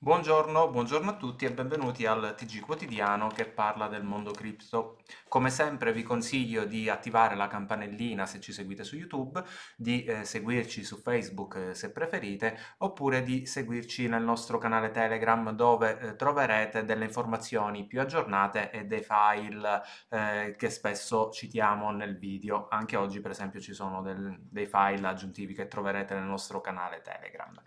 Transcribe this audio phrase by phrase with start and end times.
[0.00, 4.98] Buongiorno, buongiorno a tutti e benvenuti al TG quotidiano che parla del mondo cripto.
[5.26, 9.42] Come sempre vi consiglio di attivare la campanellina se ci seguite su YouTube,
[9.76, 15.50] di eh, seguirci su Facebook eh, se preferite, oppure di seguirci nel nostro canale Telegram
[15.50, 22.16] dove eh, troverete delle informazioni più aggiornate e dei file eh, che spesso citiamo nel
[22.16, 22.68] video.
[22.70, 27.02] Anche oggi per esempio ci sono del, dei file aggiuntivi che troverete nel nostro canale
[27.02, 27.60] Telegram.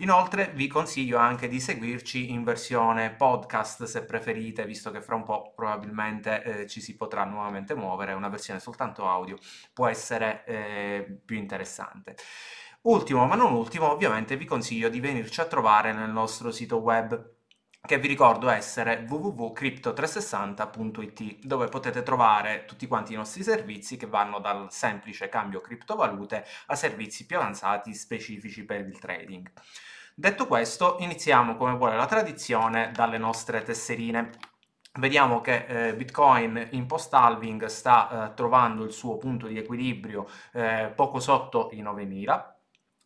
[0.00, 5.22] Inoltre vi consiglio anche di seguirci in versione podcast se preferite, visto che fra un
[5.22, 9.36] po' probabilmente eh, ci si potrà nuovamente muovere, una versione soltanto audio
[9.72, 12.16] può essere eh, più interessante.
[12.82, 17.38] Ultimo ma non ultimo, ovviamente vi consiglio di venirci a trovare nel nostro sito web
[17.86, 24.38] che vi ricordo essere www.crypto360.it dove potete trovare tutti quanti i nostri servizi che vanno
[24.38, 29.50] dal semplice cambio criptovalute a servizi più avanzati specifici per il trading.
[30.14, 34.30] Detto questo, iniziamo come vuole la tradizione dalle nostre tesserine.
[34.98, 40.92] Vediamo che eh, Bitcoin in post-halving sta eh, trovando il suo punto di equilibrio eh,
[40.94, 42.59] poco sotto i 9000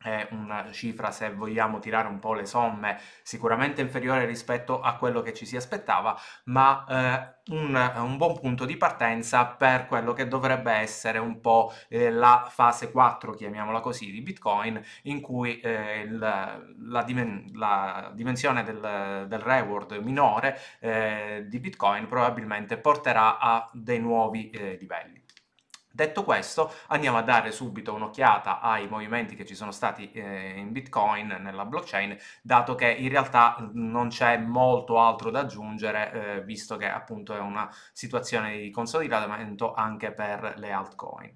[0.04, 5.22] è una cifra, se vogliamo tirare un po' le somme, sicuramente inferiore rispetto a quello
[5.22, 10.28] che ci si aspettava, ma eh, un, un, buon punto di partenza per quello che
[10.28, 16.00] dovrebbe essere un po' eh, la fase 4, chiamiamola così, di Bitcoin, in cui eh,
[16.00, 23.70] il, la, dimen- la, dimensione del, del reward minore eh, di Bitcoin probabilmente porterà a
[23.72, 25.22] dei nuovi eh, livelli.
[25.94, 30.72] Detto questo, andiamo a dare subito un'occhiata ai movimenti che ci sono stati eh, in
[30.72, 36.76] Bitcoin, nella blockchain, dato che in realtà non c'è molto altro da aggiungere, eh, visto
[36.76, 41.32] che appunto è una situazione di consolidamento anche per le altcoin.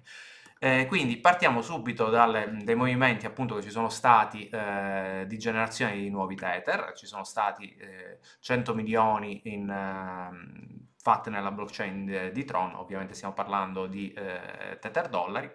[0.59, 6.09] Eh, quindi partiamo subito dai movimenti appunto che ci sono stati eh, di generazione di
[6.09, 12.75] nuovi Tether, ci sono stati eh, 100 milioni in, ehm, fatte nella blockchain di Tron,
[12.75, 15.51] ovviamente stiamo parlando di eh, Tether dollari,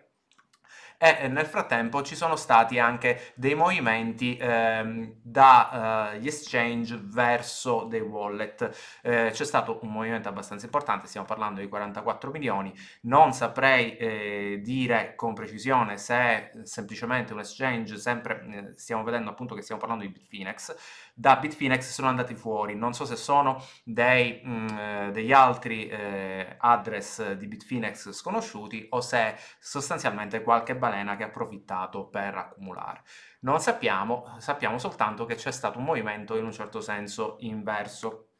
[0.97, 8.00] e nel frattempo ci sono stati anche dei movimenti ehm, dagli eh, exchange verso dei
[8.00, 8.70] wallet.
[9.03, 12.72] Eh, c'è stato un movimento abbastanza importante, stiamo parlando di 44 milioni,
[13.03, 19.31] non saprei eh, dire con precisione se è semplicemente un exchange, sempre eh, stiamo vedendo
[19.31, 20.75] appunto che stiamo parlando di Bitfinex,
[21.17, 25.87] da Bitfinex sono andati fuori, non so se sono dei, mh, mm, eh, degli altri
[25.87, 33.03] eh, address di Bitfinex sconosciuti o se sostanzialmente qualche balena che ha approfittato per accumulare.
[33.41, 38.31] Non sappiamo, sappiamo soltanto che c'è stato un movimento in un certo senso inverso.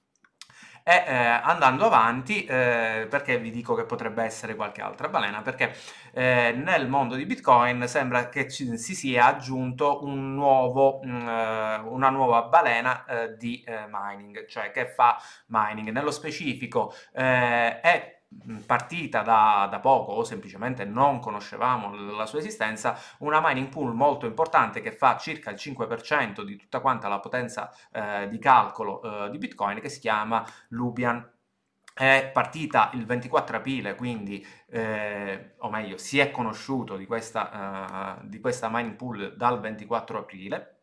[0.87, 5.41] E eh, andando avanti, eh, perché vi dico che potrebbe essere qualche altra balena?
[5.41, 5.75] Perché
[6.13, 11.29] eh, nel mondo di Bitcoin sembra che ci, si sia aggiunto un nuovo, mh, mm,
[11.29, 15.89] eh, una nuova balena eh, di eh, mining, cioè che fa mining.
[15.89, 18.14] Nello specifico è
[18.67, 24.27] partita da, da, poco o semplicemente non conoscevamo la sua esistenza, una mining pool molto
[24.27, 29.31] importante che fa circa il 5% di tutta quanta la potenza eh, di calcolo eh,
[29.31, 31.33] di Bitcoin che si chiama Lubian.
[31.95, 38.27] È partita il 24 aprile, quindi, eh, o meglio, si è conosciuto di questa, uh,
[38.27, 40.74] di questa mining pool dal 24 aprile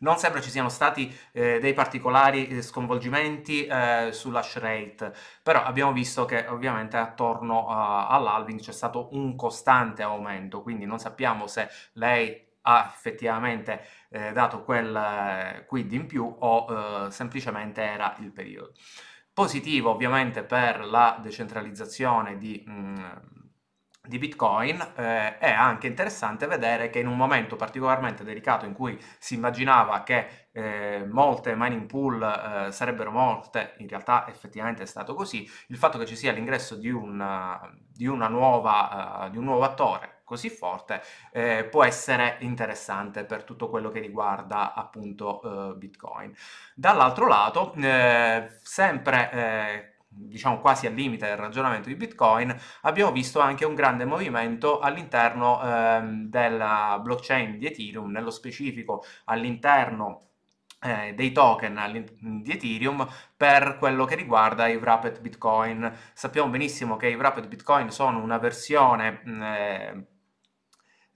[0.00, 5.12] non sembra ci siano stati eh, dei particolari eh, sconvolgimenti eh, sull'hash rate,
[5.42, 10.98] però abbiamo visto che ovviamente attorno uh, all'halving c'è stato un costante aumento, quindi non
[10.98, 17.82] sappiamo se lei ha effettivamente eh, dato quel eh, quid in più o eh, semplicemente
[17.82, 18.72] era il periodo.
[19.32, 22.62] Positivo ovviamente per la decentralizzazione di...
[22.66, 23.45] Mh, mm,
[24.06, 28.98] di Bitcoin eh, è anche interessante vedere che in un momento particolarmente delicato in cui
[29.18, 35.14] si immaginava che eh, molte mining pool eh, sarebbero morte, in realtà effettivamente è stato
[35.14, 37.60] così, il fatto che ci sia l'ingresso di, una,
[37.92, 43.70] di, nuova, uh, di un nuovo attore così forte eh, può essere interessante per tutto
[43.70, 46.34] quello che riguarda appunto uh, Bitcoin.
[46.74, 53.64] Dall'altro lato, eh, sempre diciamo quasi al limite del ragionamento di Bitcoin, abbiamo visto anche
[53.64, 60.22] un grande movimento all'interno ehm, della blockchain di Ethereum, nello specifico all'interno
[60.80, 62.06] eh, dei token
[62.42, 65.92] di Ethereum per quello che riguarda i wrapped Bitcoin.
[66.12, 70.06] Sappiamo benissimo che i wrapped Bitcoin sono una versione eh,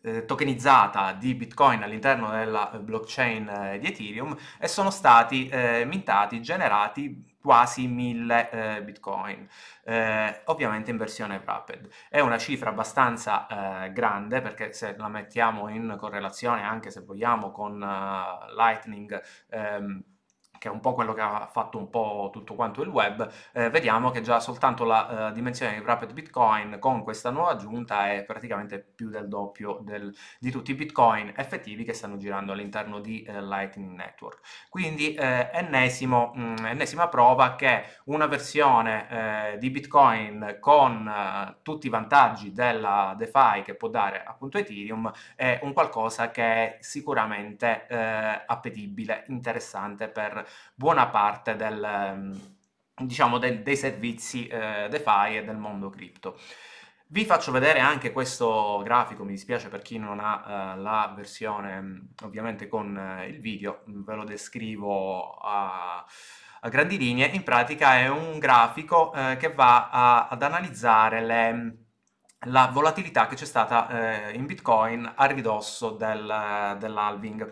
[0.03, 6.41] eh, tokenizzata di Bitcoin all'interno della blockchain eh, di Ethereum e sono stati eh, mintati,
[6.41, 9.49] generati quasi 1000 eh, bitcoin,
[9.85, 11.89] eh, ovviamente in versione wrapped.
[12.09, 17.51] È una cifra abbastanza eh, grande perché se la mettiamo in correlazione anche se vogliamo
[17.51, 19.21] con uh, Lightning
[19.51, 20.03] ehm,
[20.61, 23.71] che è un po' quello che ha fatto un po' tutto quanto il web, eh,
[23.71, 28.25] vediamo che già soltanto la uh, dimensione di Wrapped Bitcoin con questa nuova aggiunta è
[28.25, 33.25] praticamente più del doppio del, di tutti i Bitcoin effettivi che stanno girando all'interno di
[33.27, 34.41] uh, Lightning Network.
[34.69, 41.57] Quindi eh, ennesimo, mh, mm, ennesima prova che una versione eh, di Bitcoin con eh,
[41.63, 46.77] tutti i vantaggi della DeFi che può dare appunto Ethereum è un qualcosa che è
[46.81, 47.87] sicuramente
[48.47, 52.57] appetibile, interessante per buona parte del, ehm,
[53.07, 56.39] diciamo, del, dei servizi eh, DeFi e del mondo cripto.
[57.13, 61.81] Vi faccio vedere anche questo grafico, mi dispiace per chi non ha uh, la versione
[61.81, 66.07] mm, ovviamente con uh, il video, ve lo descrivo a,
[66.61, 67.27] a, grandi linee.
[67.27, 71.77] In pratica è un grafico uh, che va a, ad analizzare le,
[72.47, 77.51] la volatilità che c'è stata in Bitcoin a ridosso del, dell'halving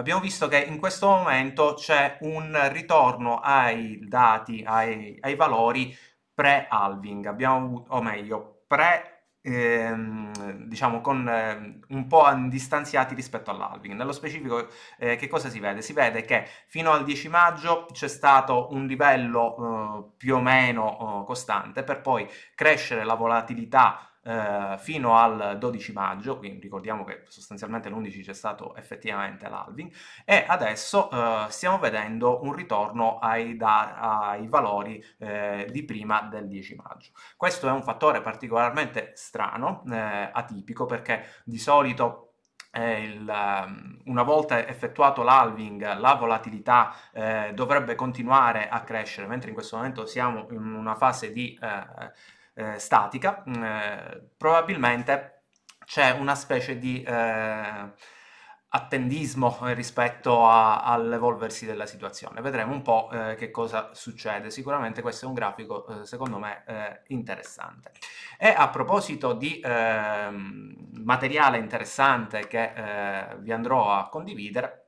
[0.00, 5.96] abbiamo visto che in questo momento c'è un ritorno ai dati, ai, ai valori
[6.34, 13.94] pre-halving, abbiamo, o meglio, pre Ehm, diciamo con eh, un po' distanziati rispetto all'halving.
[13.94, 14.68] Nello specifico
[14.98, 15.80] eh, che cosa si vede?
[15.80, 21.22] Si vede che fino al 10 maggio c'è stato un livello eh, più o meno
[21.22, 27.24] eh, costante per poi crescere la volatilità eh, fino al 12 maggio, quindi ricordiamo che
[27.28, 29.90] sostanzialmente l'11 c'è stato effettivamente l'halving,
[30.24, 36.48] e adesso eh, stiamo vedendo un ritorno ai, da, ai valori eh, di prima del
[36.48, 37.10] 10 maggio.
[37.36, 42.30] Questo è un fattore particolarmente strano, eh, atipico, perché di solito
[42.78, 49.54] il, ehm, una volta effettuato l'halving, la volatilità eh, dovrebbe continuare a crescere, mentre in
[49.54, 52.12] questo momento siamo in una fase di eh,
[52.60, 55.44] eh, statica, mm, eh, probabilmente
[55.84, 57.92] c'è una specie di eh,
[58.72, 62.40] attendismo rispetto a, all'evolversi della situazione.
[62.40, 64.50] Vedremo un po' eh, che cosa succede.
[64.50, 67.90] Sicuramente questo è un grafico, eh, secondo me, eh, interessante.
[68.38, 74.79] E a proposito di ehm, materiale interessante che eh, vi andrò a condividere,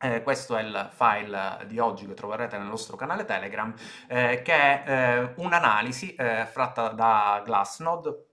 [0.00, 3.74] eh, questo è il file di oggi che troverete nel nostro canale Telegram,
[4.06, 8.26] eh, che è eh, un'analisi eh, fatta da Glassnode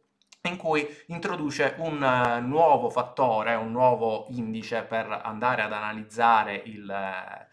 [0.45, 6.87] in cui introduce un uh, nuovo fattore, un nuovo indice per andare ad analizzare il,
[6.87, 7.47] eh,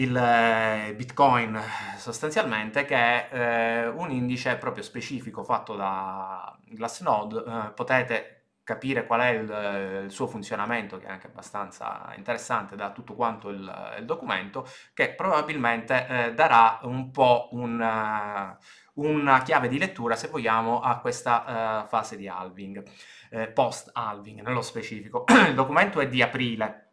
[0.00, 1.60] il Bitcoin
[1.98, 7.72] sostanzialmente, che è un indice proprio specifico fatto da Glassnode.
[7.74, 8.35] potete
[8.66, 13.48] capire qual è il, il, suo funzionamento, che è anche abbastanza interessante da tutto quanto
[13.48, 20.16] il, il documento, che probabilmente eh, darà un po' un, uh, una chiave di lettura,
[20.16, 22.82] se vogliamo, a questa uh, fase di halving,
[23.30, 25.24] eh, post-halving nello specifico.
[25.46, 26.85] il documento è di aprile,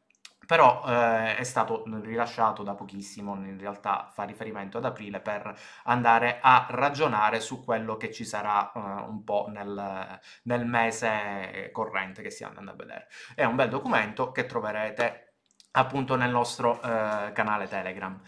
[0.45, 6.39] però eh, è stato rilasciato da pochissimo, in realtà fa riferimento ad aprile per andare
[6.41, 12.29] a ragionare su quello che ci sarà eh, un po' nel, nel, mese corrente che
[12.29, 13.07] stiamo andando a vedere.
[13.35, 15.35] È un bel documento che troverete
[15.71, 18.19] appunto nel nostro eh, canale Telegram.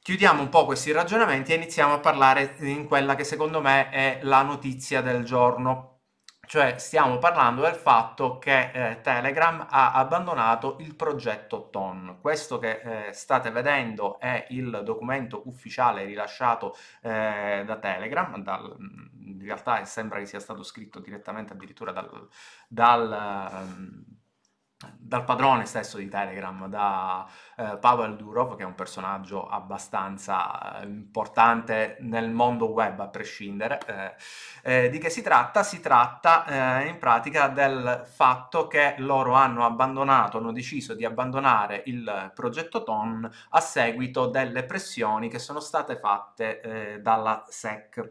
[0.00, 4.20] Chiudiamo un po' questi ragionamenti e iniziamo a parlare in quella che secondo me è
[4.22, 5.97] la notizia del giorno
[6.48, 12.16] cioè stiamo parlando del fatto che eh, Telegram ha abbandonato il progetto TON.
[12.22, 19.38] Questo che eh, state vedendo è il documento ufficiale rilasciato eh, da Telegram, dal, in
[19.42, 22.28] realtà sembra che sia stato scritto direttamente addirittura dal,
[22.66, 24.17] dal um,
[24.96, 30.84] dal padrone stesso di Telegram, da eh, Pavel Durov, che è un personaggio abbastanza eh,
[30.84, 33.80] importante nel mondo web a prescindere.
[34.62, 35.64] Eh, eh di che si tratta?
[35.64, 41.82] Si tratta eh, in pratica del fatto che loro hanno abbandonato, hanno deciso di abbandonare
[41.86, 48.08] il progetto TON a seguito delle pressioni che sono state fatte dalla SEC.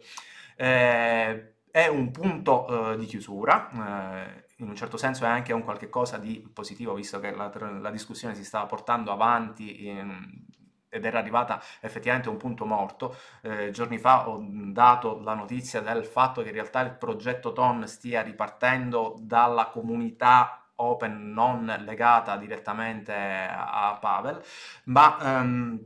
[0.55, 6.48] è un punto di chiusura in un certo senso è anche un qualche cosa di
[6.54, 10.46] positivo, visto che la, la discussione si stava portando avanti in,
[10.90, 13.16] ed era arrivata effettivamente a un punto morto.
[13.42, 17.88] Eh, giorni fa ho dato la notizia del fatto che in realtà il progetto TON
[17.88, 24.42] stia ripartendo dalla comunità open non legata direttamente a Pavel,
[24.86, 25.80] ma um,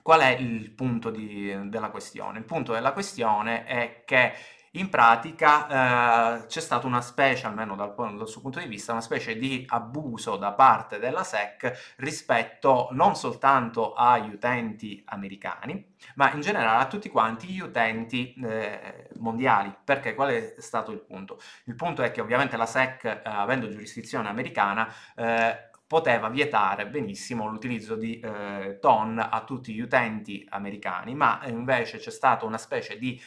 [0.00, 2.38] qual è il punto di, della questione?
[2.38, 4.32] Il punto della questione è che
[4.72, 9.00] in pratica eh, c'è stata una specie, almeno dal, dal, suo punto di vista, una
[9.00, 16.40] specie di abuso da parte della SEC rispetto non soltanto agli utenti americani, ma in
[16.40, 19.74] generale a tutti quanti gli utenti eh, mondiali.
[19.84, 21.38] Perché qual è stato il punto?
[21.64, 27.46] Il punto è che ovviamente la SEC, eh, avendo giurisdizione americana, eh, poteva vietare benissimo
[27.46, 32.96] l'utilizzo di eh, TON a tutti gli utenti americani, ma invece c'è stata una specie
[32.96, 33.20] di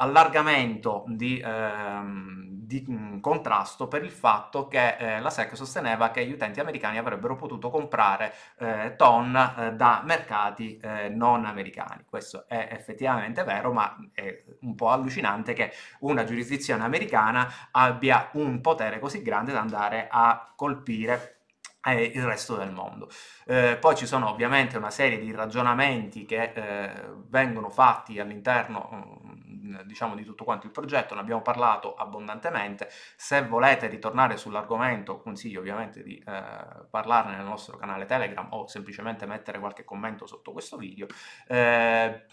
[0.00, 6.24] allargamento di, ehm, di mh, contrasto per il fatto che eh, la SEC sosteneva che
[6.26, 12.04] gli utenti americani avrebbero potuto comprare eh, TON eh, da mercati eh, non americani.
[12.08, 18.60] Questo è effettivamente vero, ma è un po' allucinante che una giurisdizione americana abbia un
[18.60, 21.40] potere così grande da andare a colpire
[21.82, 23.08] e il resto del mondo.
[23.46, 26.92] Eh, poi ci sono ovviamente una serie di ragionamenti che eh,
[27.28, 28.88] vengono fatti all'interno
[29.24, 29.49] mm,
[29.84, 35.60] diciamo di tutto quanto il progetto, ne abbiamo parlato abbondantemente, se volete ritornare sull'argomento consiglio
[35.60, 36.54] ovviamente di eh,
[36.90, 41.06] parlarne nel nostro canale Telegram o semplicemente mettere qualche commento sotto questo video.
[41.46, 42.24] Eh,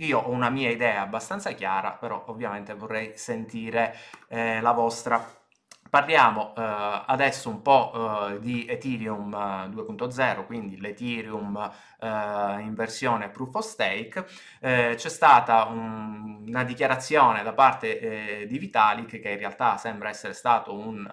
[0.00, 3.94] io ho una mia idea abbastanza chiara, però ovviamente vorrei sentire
[4.28, 5.44] eh, la vostra
[5.88, 6.62] Parliamo eh,
[7.06, 7.92] adesso un po'
[8.28, 14.24] eh, di Ethereum 2.0, eh, quindi l'Ethereum eh, in versione proof of stake.
[14.60, 17.98] Eh, c'è stata un, una dichiarazione da parte
[18.40, 21.08] eh, di Vitalik che in realtà sembra essere stato un,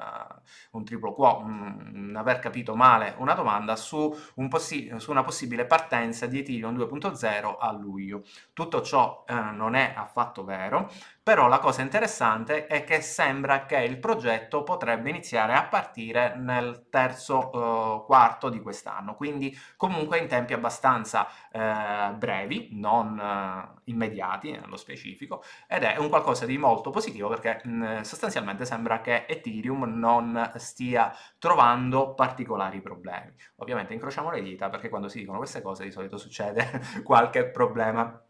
[0.72, 5.66] un triplo quo, un, un, aver capito male una domanda su, un su, una possibile
[5.66, 8.24] partenza di Ethereum 2.0 a luglio.
[8.54, 10.90] Tutto ciò non è affatto vero,
[11.24, 16.88] però la cosa interessante è che sembra che il progetto potrebbe iniziare a partire nel
[16.90, 24.52] terzo uh, quarto di quest'anno, quindi comunque in tempi abbastanza uh, brevi, non uh, immediati
[24.52, 29.84] nello specifico, ed è un qualcosa di molto positivo perché mh, sostanzialmente sembra che Ethereum
[29.84, 33.34] non stia trovando particolari problemi.
[33.58, 38.22] Ovviamente incrociamo le dita perché quando si dicono queste cose di solito succede qualche problema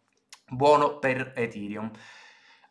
[0.50, 1.92] buono per Ethereum.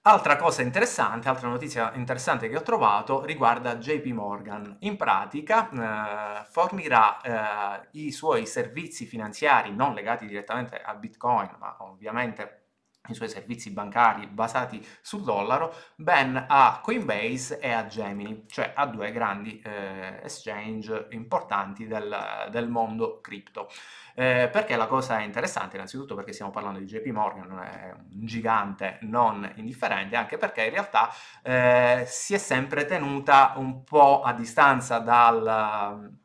[0.05, 4.79] Altra cosa interessante, altra notizia interessante che ho trovato riguarda JP Morgan.
[4.81, 11.77] In pratica eh, fornirà eh, i suoi servizi finanziari non legati direttamente a Bitcoin, ma
[11.83, 12.62] ovviamente
[13.09, 18.87] i suoi servizi bancari basati sul dollaro, ben a Coinbase e a Gemini, cioè a
[18.87, 23.69] due grandi eh, exchange importanti del, del mondo cripto.
[24.15, 25.77] Eh, perché la cosa è interessante?
[25.77, 31.11] Innanzitutto perché stiamo parlando di JP Morgan, un gigante non indifferente, anche perché in realtà
[31.43, 36.21] eh, si è sempre tenuta un po' a distanza dal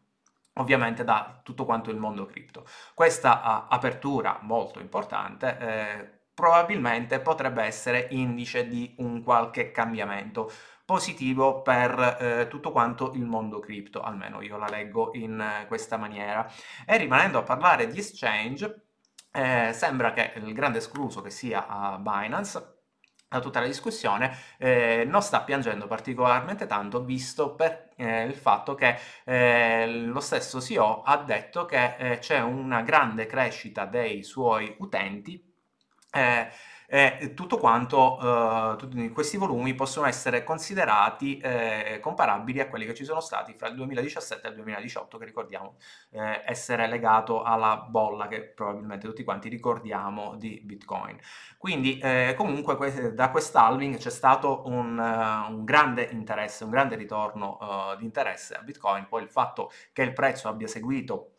[0.57, 2.65] ovviamente da tutto quanto il mondo cripto.
[2.93, 10.51] Questa apertura molto importante eh, probabilmente potrebbe essere indice di un qualche cambiamento
[10.85, 15.97] positivo per eh, tutto quanto il mondo cripto, almeno io la leggo in eh, questa
[15.97, 16.47] maniera.
[16.85, 18.83] E rimanendo a parlare di exchange,
[19.31, 22.75] eh, sembra che il grande escluso che sia a Binance
[23.27, 28.75] da tutta la discussione eh, non sta piangendo particolarmente tanto visto per eh, il fatto
[28.75, 34.75] che eh, lo stesso CEO ha detto che eh, c'è una grande crescita dei suoi
[34.79, 35.46] utenti
[36.11, 36.49] eh,
[36.89, 38.17] eh, tutto quanto,
[38.73, 43.53] eh, tutti questi volumi possono essere considerati eh, comparabili a quelli che ci sono stati
[43.53, 45.75] fra il 2017 e il 2018, che ricordiamo
[46.11, 51.19] eh, essere legato alla bolla che probabilmente tutti quanti ricordiamo di Bitcoin.
[51.57, 56.95] Quindi eh, comunque que- da quest'halving c'è stato un, uh, un, grande interesse, un grande
[56.95, 61.31] ritorno uh, di interesse a Bitcoin, poi il fatto che il prezzo abbia seguito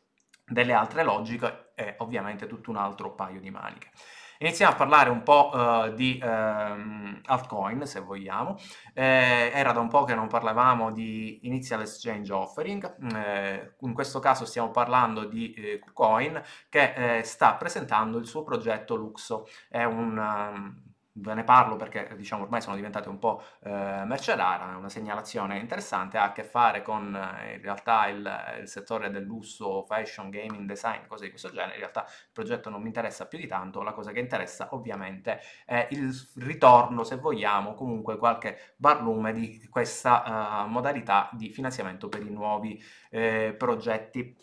[0.45, 3.91] delle altre logiche è ovviamente tutto un altro paio di maniche.
[4.41, 8.57] Iniziamo a parlare un po' uh, di um, altcoin, se vogliamo.
[8.95, 14.21] Eh, era da un po' che non parlavamo di Initial Exchange Offering, eh, in questo
[14.21, 19.49] caso stiamo parlando di eh, KuCoin che eh, sta presentando il suo progetto Luxo.
[19.69, 20.17] È un...
[20.17, 20.88] Um,
[21.21, 23.71] ve ne parlo perché diciamo ormai sono diventate un po' eh,
[24.05, 28.69] merce rara, una segnalazione interessante, ha a che fare con eh, in realtà il, il,
[28.69, 32.81] settore del lusso, fashion, gaming, design, cose di questo genere, in realtà il progetto non
[32.81, 37.75] mi interessa più di tanto, la cosa che interessa ovviamente è il ritorno, se vogliamo,
[37.75, 44.37] comunque qualche barlume di questa uh, modalità di finanziamento per i nuovi eh, progetti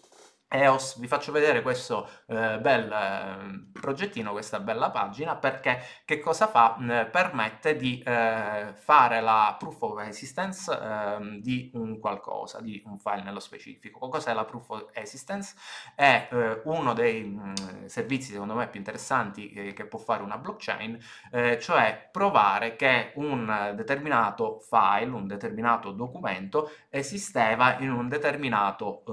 [0.55, 6.47] EOS, vi faccio vedere questo eh, bel eh, progettino, questa bella pagina, perché che cosa
[6.47, 6.77] fa?
[6.77, 12.97] Eh, permette di eh, fare la proof of existence ehm, di un qualcosa, di un
[12.97, 14.07] file nello specifico.
[14.07, 15.55] Cos'è la proof of existence?
[15.93, 20.37] È eh, uno dei mh, servizi, secondo me, più interessanti che, che può fare una
[20.37, 20.97] blockchain,
[21.31, 29.03] eh, cioè provare che un determinato file, un determinato documento esisteva in un determinato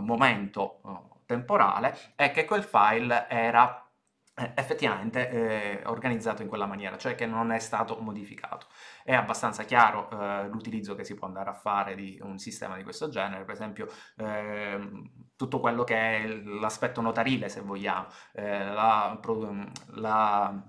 [0.00, 0.80] momento
[1.26, 3.88] temporale è che quel file era
[4.38, 8.66] eh, effettivamente eh, organizzato in quella maniera, cioè che non è stato modificato.
[9.02, 12.84] È abbastanza chiaro eh, l'utilizzo che si può andare a fare di un sistema di
[12.84, 19.18] questo genere, per esempio ehm, tutto quello che è l'aspetto notarile, se vogliamo, eh, la,
[19.94, 20.62] la,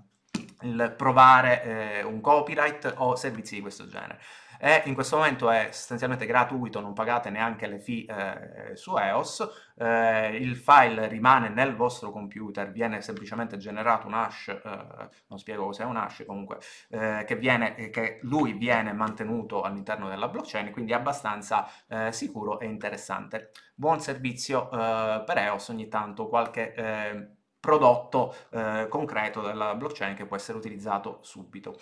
[0.62, 4.20] il provare eh, un copyright o servizi di questo genere
[4.62, 9.72] e in questo momento è sostanzialmente gratuito, non pagate neanche le fee eh, su EOS,
[9.78, 15.64] eh, il file rimane nel vostro computer, viene semplicemente generato un hash, eh, non spiego
[15.64, 16.58] cos'è un hash comunque,
[16.90, 22.60] eh, che, viene, che, lui viene mantenuto all'interno della blockchain, quindi è abbastanza eh, sicuro
[22.60, 23.52] e interessante.
[23.74, 28.34] Buon servizio eh, per EOS, ogni tanto qualche prodotto
[28.88, 31.78] concreto della blockchain che può essere utilizzato subito.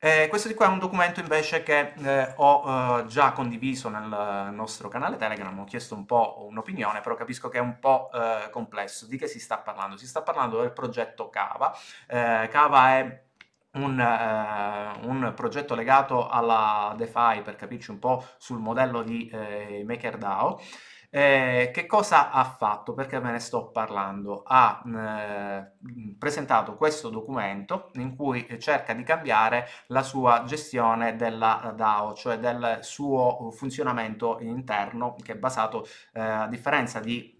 [0.00, 4.52] Eh, questo di qua è un documento invece che eh, ho eh, già condiviso nel
[4.52, 8.48] nostro canale Telegram, ho chiesto un po' un'opinione, però capisco che è un po' eh,
[8.50, 9.06] complesso.
[9.06, 9.96] Di che si sta parlando?
[9.96, 11.76] Si sta parlando del progetto Cava.
[12.06, 13.22] Eh, Cava è
[13.72, 19.28] un, eh, un, progetto legato alla DeFi, per capirci un po' sul modello di
[19.84, 20.60] MakerDAO.
[21.10, 22.92] Eh, che cosa ha fatto?
[22.92, 24.42] Perché ve ne sto parlando?
[24.44, 25.72] Ha eh,
[26.18, 32.78] presentato questo documento in cui cerca di cambiare la sua gestione della DAO, cioè del
[32.82, 37.37] suo funzionamento interno che è basato, eh, a differenza di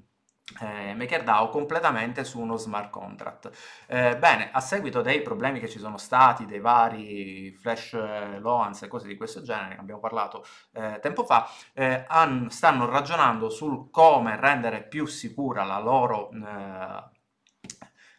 [0.60, 3.50] eh, MakerDAO completamente su uno smart contract.
[3.86, 8.82] Eh, bene, a seguito dei problemi che ci sono stati, dei vari flash eh, loans
[8.82, 12.06] e cose di questo genere, ne abbiamo parlato eh, tempo fa, eh,
[12.48, 17.16] stanno ragionando sul come rendere più sicura la loro eh,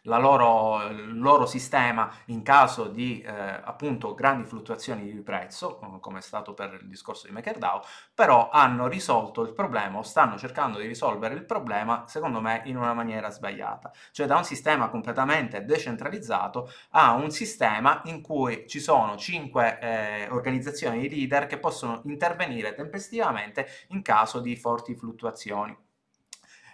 [0.02, 6.22] loro, il loro sistema in caso di eh, appunto grandi fluttuazioni di prezzo, come è
[6.22, 7.82] stato per il discorso di MakerDAO,
[8.14, 12.76] però hanno risolto il problema o stanno cercando di risolvere il problema, secondo me, in
[12.76, 13.90] una maniera sbagliata.
[14.12, 20.28] Cioè da un sistema completamente decentralizzato a un sistema in cui ci sono cinque eh,
[20.30, 25.76] organizzazioni di leader che possono intervenire tempestivamente in caso di forti fluttuazioni.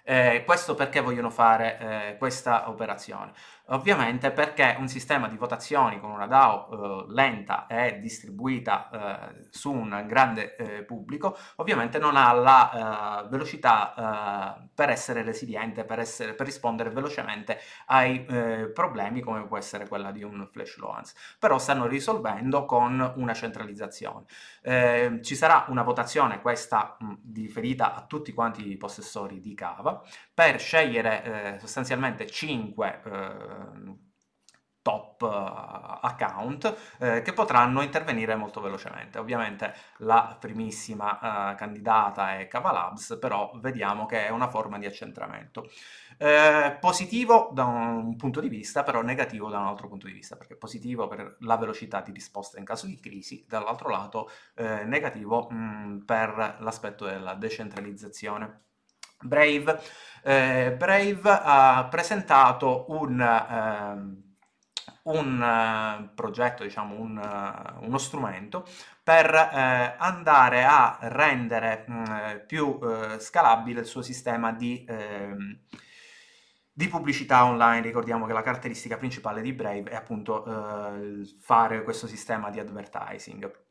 [0.09, 1.79] Eh, questo perché vogliono fare
[2.13, 3.33] eh, questa operazione?
[3.69, 8.91] Ovviamente perché un sistema di votazioni con una DAO eh, lenta e distribuita
[9.33, 15.23] eh, su un grande eh, pubblico, ovviamente non ha la eh, velocità eh, per essere
[15.23, 20.47] resiliente, per, essere, per, rispondere velocemente ai eh, problemi come può essere quella di un
[20.53, 21.15] flash loans.
[21.39, 24.27] Però stanno risolvendo con una centralizzazione.
[25.23, 30.03] ci sarà una votazione, questa mh, riferita a tutti quanti i possessori di Cava,
[30.33, 33.01] per scegliere sostanzialmente 5
[33.56, 33.56] Ehm,
[34.87, 39.19] top uh, account eh, che potranno intervenire molto velocemente.
[39.19, 45.69] Ovviamente la primissima uh, candidata è Cavalabs, però vediamo che è una forma di accentramento.
[46.19, 50.37] Eh, positivo da un punto di vista, però negativo da un altro punto di vista,
[50.37, 55.49] perché positivo per la velocità di risposta in caso di crisi, dall'altro lato eh, negativo
[55.51, 58.61] mh, mm, per l'aspetto della decentralizzazione.
[59.21, 59.81] Brave,
[60.23, 64.25] eh, Brave ha presentato un, eh,
[65.03, 68.67] un progetto, diciamo un, uh, uno strumento
[69.03, 72.79] per uh, andare a rendere mh, mm, più
[73.19, 75.61] scalabile il suo sistema di, ehm,
[76.73, 77.83] di, pubblicità online.
[77.83, 80.45] Ricordiamo che la caratteristica principale di Brave è appunto
[81.41, 83.65] fare questo sistema di advertising.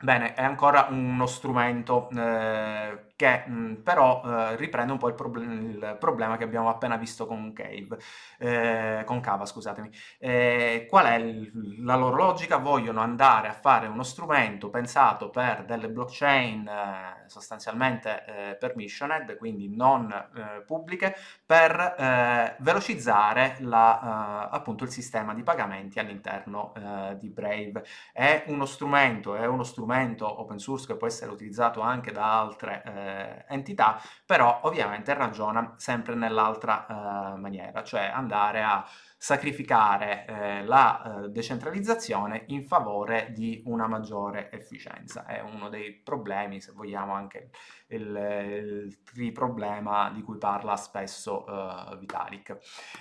[0.00, 5.44] Bene, è ancora uno strumento eh, che mh, però eh, riprende un po' il, proble
[5.44, 7.98] il, problema che abbiamo appena visto con Cave,
[8.38, 9.90] eh, con Cava, scusatemi.
[10.20, 12.58] Eh, qual è il, la loro logica?
[12.58, 19.74] Vogliono andare a fare uno strumento pensato per delle blockchain eh, sostanzialmente eh, permissioned, quindi
[19.74, 26.72] non eh, pubbliche, per velocizzare la, appunto il sistema di pagamenti all'interno
[27.18, 27.84] di Brave.
[28.12, 32.82] È uno strumento, è uno strumento open source che può essere utilizzato anche da altre
[33.08, 38.86] eh, entità, però ovviamente ragiona sempre nell'altra eh, maniera, cioè andare a
[39.20, 45.26] sacrificare eh, la eh, decentralizzazione in favore di una maggiore efficienza.
[45.26, 47.50] È uno dei problemi, se vogliamo, anche
[47.88, 52.58] il, il, problema di cui parla spesso uh, Vitalik.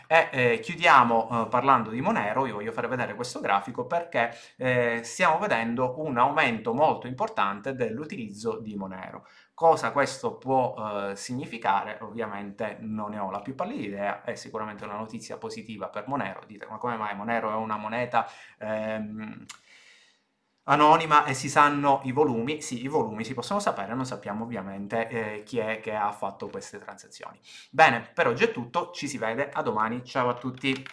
[0.08, 5.38] E eh, chiudiamo parlando di Monero, io voglio fare vedere questo grafico perché eh, stiamo
[5.38, 9.28] vedendo un aumento molto importante dell'utilizzo di Monero.
[9.58, 11.98] Cosa questo può eh, significare?
[12.02, 16.42] Ovviamente non ne ho la più pallida idea, è sicuramente una notizia positiva per Monero.
[16.46, 19.46] Dite, ma come mai Monero è una moneta ehm,
[20.66, 22.62] anonima e si sanno i volumi?
[22.62, 26.50] Sì, i volumi si possono sapere, non sappiamo ovviamente eh, chi è che ha fatto
[26.50, 27.40] queste transazioni.
[27.72, 30.86] Bene, per oggi è tutto, ci si vede a domani, ciao a tutti!